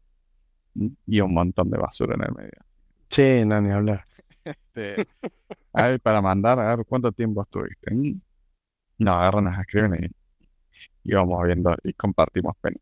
[1.07, 2.59] y un montón de basura en el medio.
[3.09, 4.05] Sí, no, ni hablar.
[4.43, 5.07] Este,
[6.01, 7.91] para mandar, a ver cuánto tiempo estuviste.
[8.97, 10.11] No, agarran, nos escriben
[11.03, 12.77] y, vamos viendo y compartimos pena.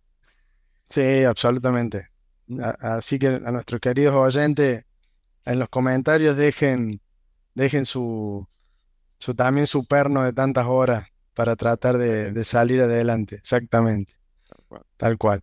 [0.86, 2.10] Sí, absolutamente.
[2.80, 4.86] Así que a nuestros queridos oyentes,
[5.46, 7.02] en los comentarios dejen,
[7.54, 8.48] dejen su,
[9.18, 11.06] su también su perno de tantas horas
[11.40, 13.36] para tratar de, salir adelante.
[13.36, 14.14] Exactamente.
[14.98, 15.42] Tal cual.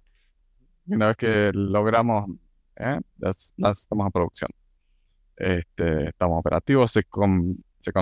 [0.86, 2.28] Una vez que logramos,
[2.76, 3.00] ¿eh?
[3.16, 3.30] ya,
[3.70, 4.50] estamos a producción.
[5.34, 7.92] Este, estamos operativos, se, se,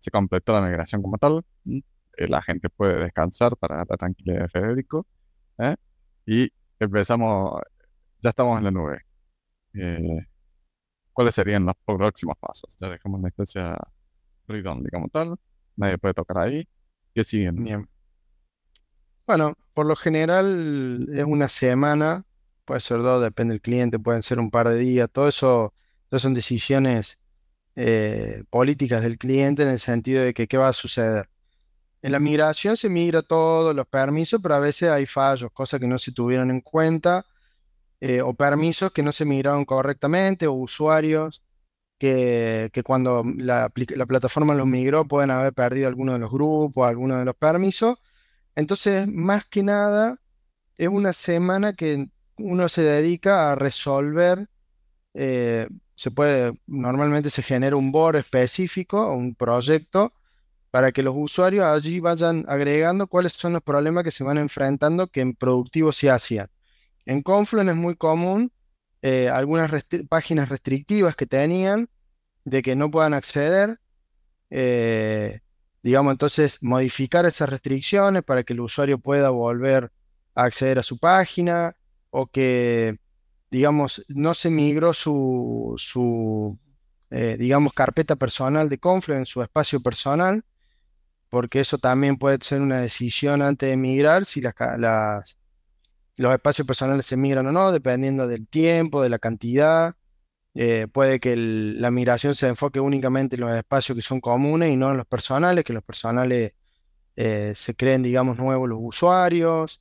[0.00, 1.42] se completó la migración como tal.
[1.64, 5.06] Eh, la gente puede descansar para la tranquilidad de Federico.
[5.56, 5.76] ¿eh?
[6.26, 7.58] Y empezamos,
[8.20, 9.00] ya estamos en la nube.
[9.72, 10.26] Eh,
[11.10, 12.76] ¿Cuáles serían los próximos pasos?
[12.78, 13.78] Ya dejamos la instancia
[14.46, 15.38] read-only como tal.
[15.78, 16.68] Nadie puede tocar ahí.
[17.14, 17.62] ¿Qué siguen?
[17.62, 17.88] Bien.
[19.26, 22.24] Bueno, por lo general es una semana,
[22.64, 25.08] puede ser dos, depende del cliente, pueden ser un par de días.
[25.10, 25.72] Todo eso,
[26.10, 27.18] son decisiones
[27.76, 31.28] eh, políticas del cliente en el sentido de que qué va a suceder.
[32.02, 35.86] En la migración se migra todos los permisos, pero a veces hay fallos, cosas que
[35.86, 37.24] no se tuvieron en cuenta,
[38.00, 41.42] eh, o permisos que no se migraron correctamente, o usuarios
[41.98, 47.24] que, cuando la, plataforma los migró pueden haber perdido alguno de los grupos, alguno de
[47.24, 47.98] los permisos.
[48.54, 50.20] Entonces, más que nada,
[50.76, 52.08] es una semana que
[52.38, 54.48] uno se dedica a resolver
[55.14, 60.12] eh, se puede, normalmente se genera un board específico, un proyecto,
[60.70, 65.08] para que los usuarios allí vayan agregando cuáles son los problemas que se van enfrentando
[65.08, 66.48] que en productivo se hacían.
[67.04, 68.52] En Confluent es muy común
[69.02, 69.70] eh, algunas
[70.08, 71.88] páginas restrictivas que tenían
[72.44, 73.78] de que no puedan acceder.
[74.50, 75.40] Eh,
[75.82, 79.92] digamos, entonces modificar esas restricciones para que el usuario pueda volver
[80.34, 81.76] a acceder a su página
[82.10, 82.98] o que
[83.50, 86.58] digamos, no se migró su, su
[87.10, 90.44] eh, digamos, carpeta personal de Confluent, su espacio personal,
[91.30, 95.37] porque eso también puede ser una decisión antes de migrar, si las,
[96.18, 99.96] los espacios personales se migran o no, dependiendo del tiempo, de la cantidad.
[100.54, 104.76] Eh, puede que la migración se enfoque únicamente en los espacios que son comunes y
[104.76, 106.52] no en los personales, que los personales
[107.16, 109.80] eh, se creen, digamos, nuevos los usuarios.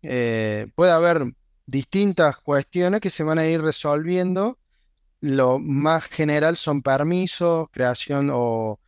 [0.00, 1.32] puede haber
[1.66, 4.58] distintas cuestiones que se van a ir resolviendo.
[5.20, 8.80] Lo más general son permisos, creación o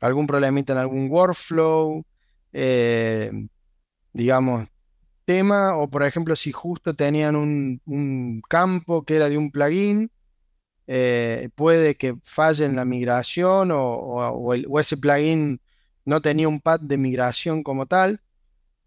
[0.00, 2.04] algún problemita en algún workflow,
[2.52, 3.30] eh,
[4.12, 4.66] digamos,
[5.76, 10.10] o por ejemplo, si justo tenían un, campo que era de un plugin,
[10.86, 15.60] eh, puede que falle en la migración o, ese plugin
[16.04, 18.20] no tenía un pad de migración como tal.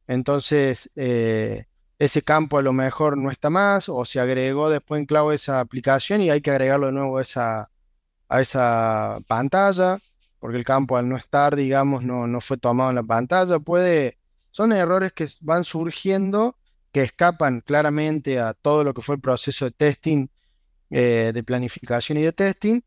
[0.08, 1.66] Entonces, eh,
[2.00, 5.60] ese campo a lo mejor no está más o se agregó después en clave esa
[5.60, 7.72] aplicación y hay que agregarlo de nuevo a esa,
[8.30, 9.98] a esa pantalla,
[10.40, 13.60] porque el campo al no estar, digamos, no, no fue tomado en la pantalla.
[13.60, 14.18] Puede,
[14.54, 16.56] son errores que van surgiendo
[16.92, 20.28] que escapan claramente a todo lo que fue el proceso de testing,
[20.92, 22.82] eh, de planificación y de testing,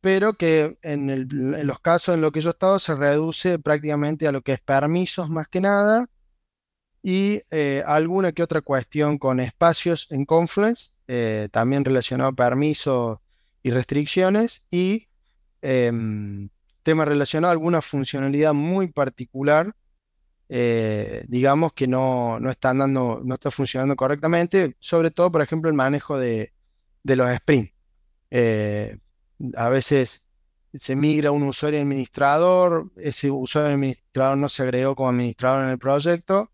[0.00, 4.32] pero que en, los casos en los que yo he estado se reduce prácticamente a
[4.32, 6.08] lo que es permisos más que nada
[7.02, 13.18] y eh, alguna que otra cuestión con espacios en Confluence, eh, también relacionado a permisos
[13.64, 15.08] y restricciones, y
[15.60, 16.50] em,
[16.84, 19.74] tema relacionado a alguna funcionalidad muy particular,
[20.50, 25.70] eh, digamos que no, no, está andando, no está funcionando correctamente, sobre todo, por ejemplo,
[25.70, 26.52] el manejo de,
[27.04, 27.72] de los sprints.
[29.56, 30.28] a veces
[30.74, 35.78] se migra un usuario administrador, ese usuario administrador no se agregó como administrador en el
[35.78, 36.50] proyecto,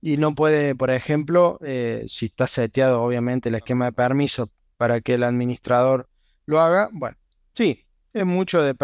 [0.00, 5.00] y no puede, por ejemplo, eh, si está seteado obviamente el esquema de permiso para
[5.00, 6.08] que el administrador
[6.44, 7.16] lo haga, bueno,
[7.52, 8.74] sí, es mucho de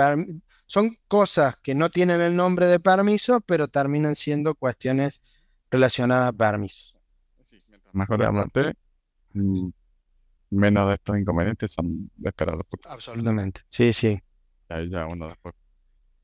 [0.72, 5.20] son cosas que no tienen el nombre de permiso, pero terminan siendo cuestiones
[5.70, 6.94] relacionadas a permisos.
[7.42, 8.18] Sí, mientras mejor
[9.35, 9.68] mm,
[10.48, 12.64] menos de estos inconvenientes son descargados.
[12.88, 14.18] Absolutamente, sí, sí.
[14.70, 15.54] Ya, ya uno después,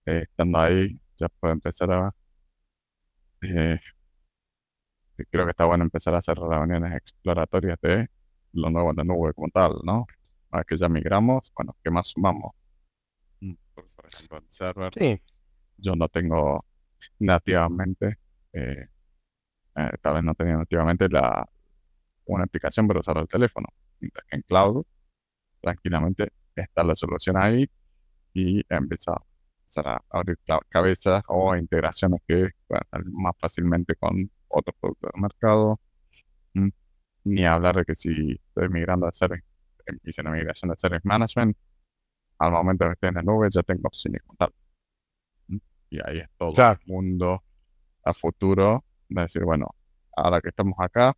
[0.06, 2.14] eh, estando ahí, ya puede empezar a...
[3.42, 3.78] eh,
[5.30, 8.08] creo que está bueno empezar a hacer reuniones exploratorias de
[8.54, 10.06] lo nuevo en la nube como tal, ¿no?
[10.52, 12.54] A que ya migramos, bueno, ¿qué más sumamos?
[13.94, 15.20] Por, ejemplo, el server, Sí,
[15.76, 16.64] yo no tengo
[17.20, 18.18] nativamente,
[18.52, 18.86] eh,
[19.76, 21.48] eh, tal vez no tenía nativamente la,
[22.26, 23.68] una aplicación para usar el teléfono,
[24.00, 24.84] mientras que en cloud
[25.60, 27.68] tranquilamente está la solución ahí
[28.34, 29.24] y empieza a
[29.76, 30.38] a abrir
[30.68, 35.80] cabezas o integraciones que puedan salir más fácilmente con otros productos del mercado.
[36.54, 36.68] Mm,
[37.24, 39.44] Ni hablar de que si estoy migrando a Service,
[40.04, 41.56] hice una migración de Service Management,
[42.38, 44.52] al momento que esté en la nube ya tengo opciones como tal.
[45.48, 45.58] Mm,
[45.90, 46.80] Y ahí es todo claro.
[46.86, 47.44] un mundo
[48.04, 49.68] a futuro de decir, bueno,
[50.16, 51.14] ahora que estamos acá,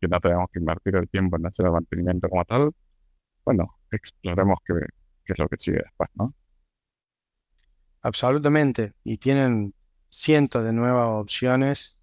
[0.00, 2.72] que no tenemos que invertir el tiempo en hacer el mantenimiento como tal,
[3.44, 4.74] bueno, exploremos qué,
[5.24, 6.34] qué es lo que sigue después, ¿no?
[8.02, 8.94] Absolutamente.
[9.04, 9.74] Y tienen
[10.10, 11.96] cientos de nuevas opciones.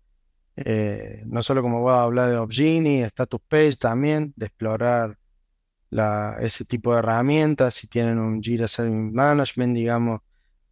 [0.58, 5.18] eh, no solo como voy a hablar de Opgenie, Status Page también, de explorar
[5.90, 7.76] la, ese tipo de herramientas.
[7.76, 10.22] Si tienen un Jira Service Management, digamos,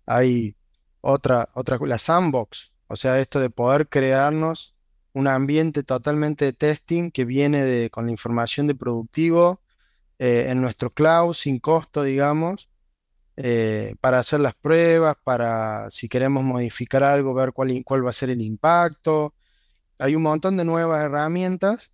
[0.06, 0.56] hay
[1.02, 2.74] otra, otra, la sandbox.
[2.88, 4.76] O sea, esto de poder crearnos
[5.14, 9.62] un ambiente totalmente de testing que viene de, con la información de productivo
[10.20, 12.70] eh, en nuestro cloud sin costo, digamos
[13.38, 18.14] eh, para hacer las pruebas, para si queremos modificar algo, ver cuál, cuál va a
[18.14, 19.34] ser el impacto.
[20.00, 21.94] Hay un montón de nuevas herramientas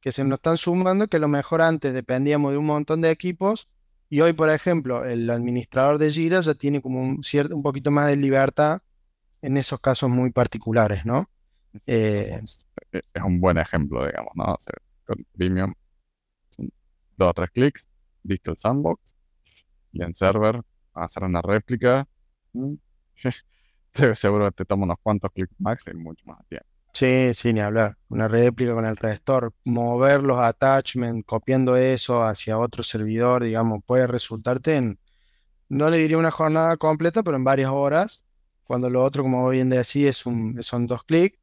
[0.00, 3.10] que se nos están sumando que a lo mejor antes dependíamos de un montón de
[3.10, 3.68] equipos
[4.08, 7.90] y hoy, por ejemplo, el administrador de Jira ya tiene como un cierto, un poquito
[7.90, 8.82] más de libertad
[9.42, 11.30] en esos casos muy particulares, ¿no?
[11.86, 14.44] Eh, Entonces, e- es un buen ejemplo, digamos, ¿no?
[14.44, 14.74] O sea,
[15.06, 15.74] con Premium,
[16.50, 16.70] son
[17.16, 17.88] dos o tres clics,
[18.24, 19.02] listo el sandbox,
[19.92, 20.62] y en server,
[20.94, 22.08] hacer una réplica,
[22.52, 22.74] mm,
[24.14, 26.69] seguro que te toma unos cuantos clics max y mucho más tiempo.
[26.92, 27.96] Sí, sí, ni hablar.
[28.08, 34.06] Una réplica con el restore, mover los attachments, copiando eso hacia otro servidor, digamos, puede
[34.06, 34.98] resultarte en,
[35.68, 38.24] no le diría una jornada completa, pero en varias horas,
[38.64, 41.38] cuando lo otro, como bien decía, es un, son dos clics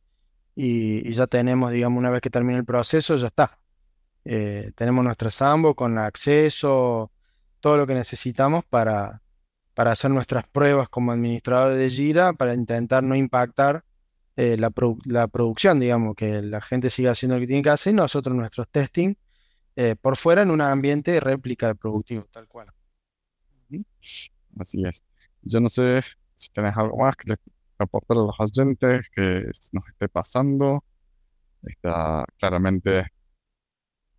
[0.55, 3.59] y, ya tenemos, digamos, una vez que termine el proceso, ya está.
[4.25, 7.11] Eh, tenemos nuestra Sambo con acceso,
[7.61, 9.21] todo lo que necesitamos para,
[9.73, 13.85] para hacer nuestras pruebas como administrador de Jira, para intentar no impactar
[14.37, 14.71] eh, la,
[15.05, 18.35] la producción, digamos, que la gente siga haciendo lo que tiene que hacer y nosotros
[18.35, 19.15] nuestros testing
[19.75, 22.67] eh, por fuera en un ambiente réplica de productivo, tal cual.
[24.59, 25.03] Así es.
[25.41, 26.01] Yo no sé
[26.37, 27.39] si tenés algo más que les
[27.79, 30.83] aportar a los oyentes que nos esté pasando.
[31.63, 33.07] Está claramente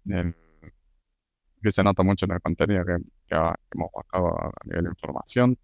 [0.05, 5.59] que se nota mucho en el contenido que, que hemos bajado a nivel de información.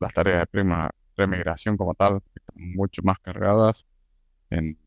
[0.00, 2.20] Las tareas de prima, remigración como tal
[2.54, 3.86] mucho más cargadas
[4.50, 4.78] en,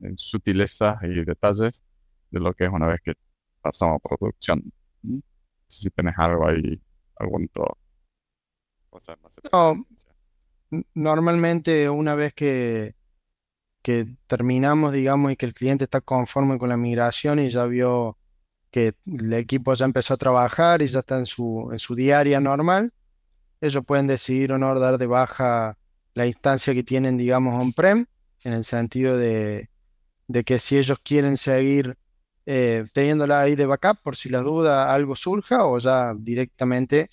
[0.00, 1.84] en sutilezas y detalles
[2.30, 3.14] de lo que es una vez que
[3.60, 4.72] pasamos a producción.
[5.68, 6.80] Si tenés algo ahí,
[7.16, 7.78] algún otro
[8.90, 9.16] cosa,
[9.52, 9.86] no
[10.94, 12.94] Normalmente una vez que,
[13.82, 18.18] que terminamos, digamos, y que el cliente está conforme con la migración y ya vio
[18.70, 22.40] que el equipo ya empezó a trabajar y ya está en su, en su diaria
[22.40, 22.92] normal,
[23.60, 25.78] ellos pueden decidir o no dar de baja
[26.14, 28.06] la instancia que tienen, digamos, on-prem,
[28.44, 29.68] en el sentido de,
[30.28, 31.96] de que si ellos quieren seguir
[32.46, 37.08] eh, teniéndola ahí de backup por si la duda algo surja o ya directamente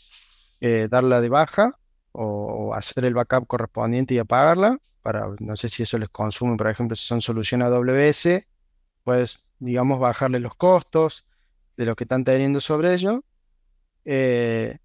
[0.59, 1.77] eh, darla de baja
[2.11, 6.69] o, hacer el backup correspondiente y apagarla para, no sé si eso les consume, por
[6.69, 8.45] ejemplo, si son soluciones AWS,
[9.03, 11.25] puedes, digamos, bajarle los costos
[11.77, 13.23] de lo que están teniendo sobre ello.
[14.05, 14.77] Eh,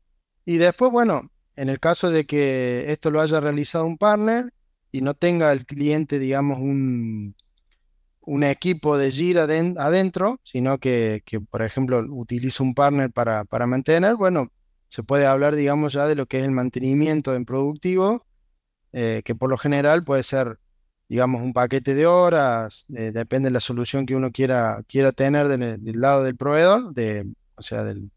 [0.47, 4.53] y después, bueno, en el caso de que esto lo haya realizado un partner
[4.93, 7.35] y no tenga el cliente, digamos, un,
[8.45, 9.11] equipo de
[9.47, 14.53] den- adentro, sino que, por ejemplo, utiliza un partner para, mantener, bueno,
[14.89, 18.27] se puede hablar, digamos, ya de lo que es el mantenimiento en productivo,
[18.93, 20.59] eh, que por lo general puede ser,
[21.09, 25.49] digamos, un paquete de horas, eh, depende de la solución que uno quiera, quiera tener
[25.49, 27.27] del, del lado del proveedor, de,
[27.57, 28.11] o sea, del,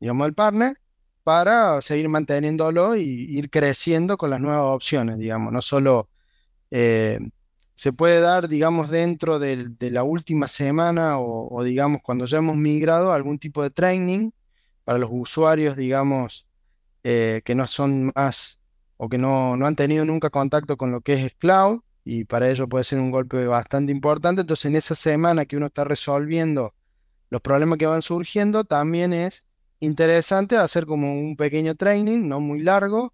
[0.00, 0.78] digamos, del partner,
[1.26, 3.02] para seguir manteniéndolo y
[3.36, 6.08] ir creciendo con las nuevas opciones, digamos, no solo
[6.70, 7.18] eh,
[7.74, 12.56] se puede dar, digamos, dentro de la última semana o, o, digamos, cuando ya hemos
[12.56, 14.30] migrado, algún tipo de training
[14.84, 16.46] para los usuarios, digamos,
[17.02, 18.60] eh, que no son más
[18.96, 22.48] o que no, no han tenido nunca contacto con lo que es cloud y para
[22.50, 24.42] ello puede ser un golpe bastante importante.
[24.42, 26.72] Entonces, en esa semana que uno está resolviendo
[27.30, 29.48] los problemas que van surgiendo, también es
[29.80, 33.12] interesante hacer como un pequeño training, no muy largo,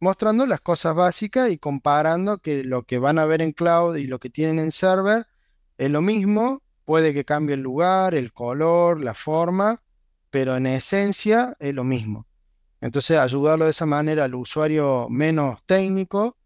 [0.00, 4.06] mostrando las cosas básicas y comparando que lo que van a ver en cloud y
[4.06, 5.26] lo que tienen en server
[5.78, 9.82] es lo mismo, puede que cambie el lugar, el color, la forma,
[10.30, 12.26] pero en esencia es lo mismo.
[12.80, 16.36] Entonces, ayudarlo de esa manera al usuario menos técnico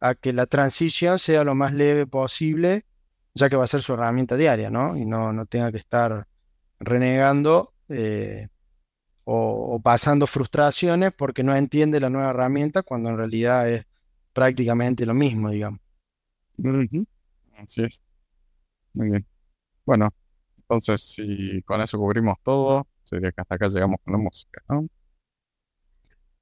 [0.00, 2.86] a que la transición sea lo más leve posible,
[3.34, 4.96] ya que va a ser su herramienta diaria, ¿no?
[4.96, 6.26] Y no, no tenga que estar
[6.80, 8.48] renegando eh,
[9.28, 13.84] o, pasando frustraciones porque no entiende la nueva herramienta cuando en realidad es
[14.32, 15.80] prácticamente lo mismo, digamos.
[17.56, 18.00] Así es.
[18.94, 19.26] Muy bien.
[19.84, 20.10] Bueno,
[20.58, 24.86] entonces si con eso cubrimos todo, sería que hasta acá llegamos con la música, ¿no?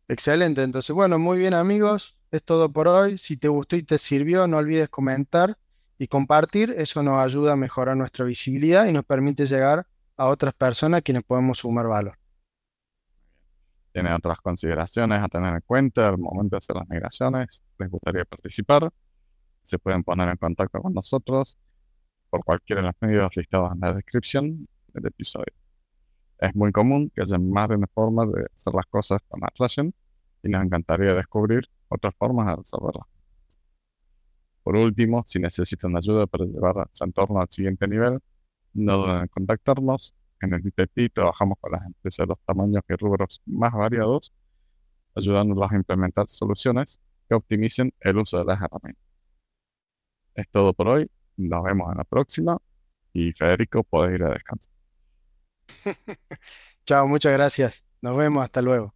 [0.07, 3.17] Excelente, entonces bueno, muy bien amigos, es todo por hoy.
[3.17, 5.57] Si te gustó y te sirvió, no olvides comentar
[5.97, 9.87] y compartir, eso nos ayuda a mejorar nuestra visibilidad y nos permite llegar
[10.19, 12.19] a otras personas a quienes podemos sumar valor.
[13.95, 17.63] ¿Tiene otras consideraciones a tener en cuenta al momento de hacer las migraciones?
[17.79, 18.91] ¿Les gustaría participar?
[19.63, 21.57] Se pueden poner en contacto con nosotros
[22.29, 25.55] por cualquiera de los medios listados en la descripción del episodio.
[26.41, 29.95] Es muy común que haya más de una forma de hacer las cosas con Atlassian
[30.43, 33.07] y nos encantaría descubrir otras formas de resolverlas.
[34.65, 38.19] Por último, si necesitan ayuda para llevar su entorno al siguiente nivel,
[38.73, 40.17] no duden en contactarnos.
[40.45, 44.33] En el ITP trabajamos con las empresas de los tamaños y rubros más variados,
[45.15, 49.05] ayudándolos a implementar soluciones que optimicen el uso de las herramientas.
[50.35, 51.11] Es todo por hoy.
[51.37, 52.59] Nos vemos en la próxima.
[53.13, 54.71] Y Federico, puedes ir a descansar.
[56.87, 57.85] chao, muchas gracias.
[58.03, 58.95] Nos vemos, hasta luego.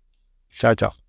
[0.51, 1.08] Chao, chao.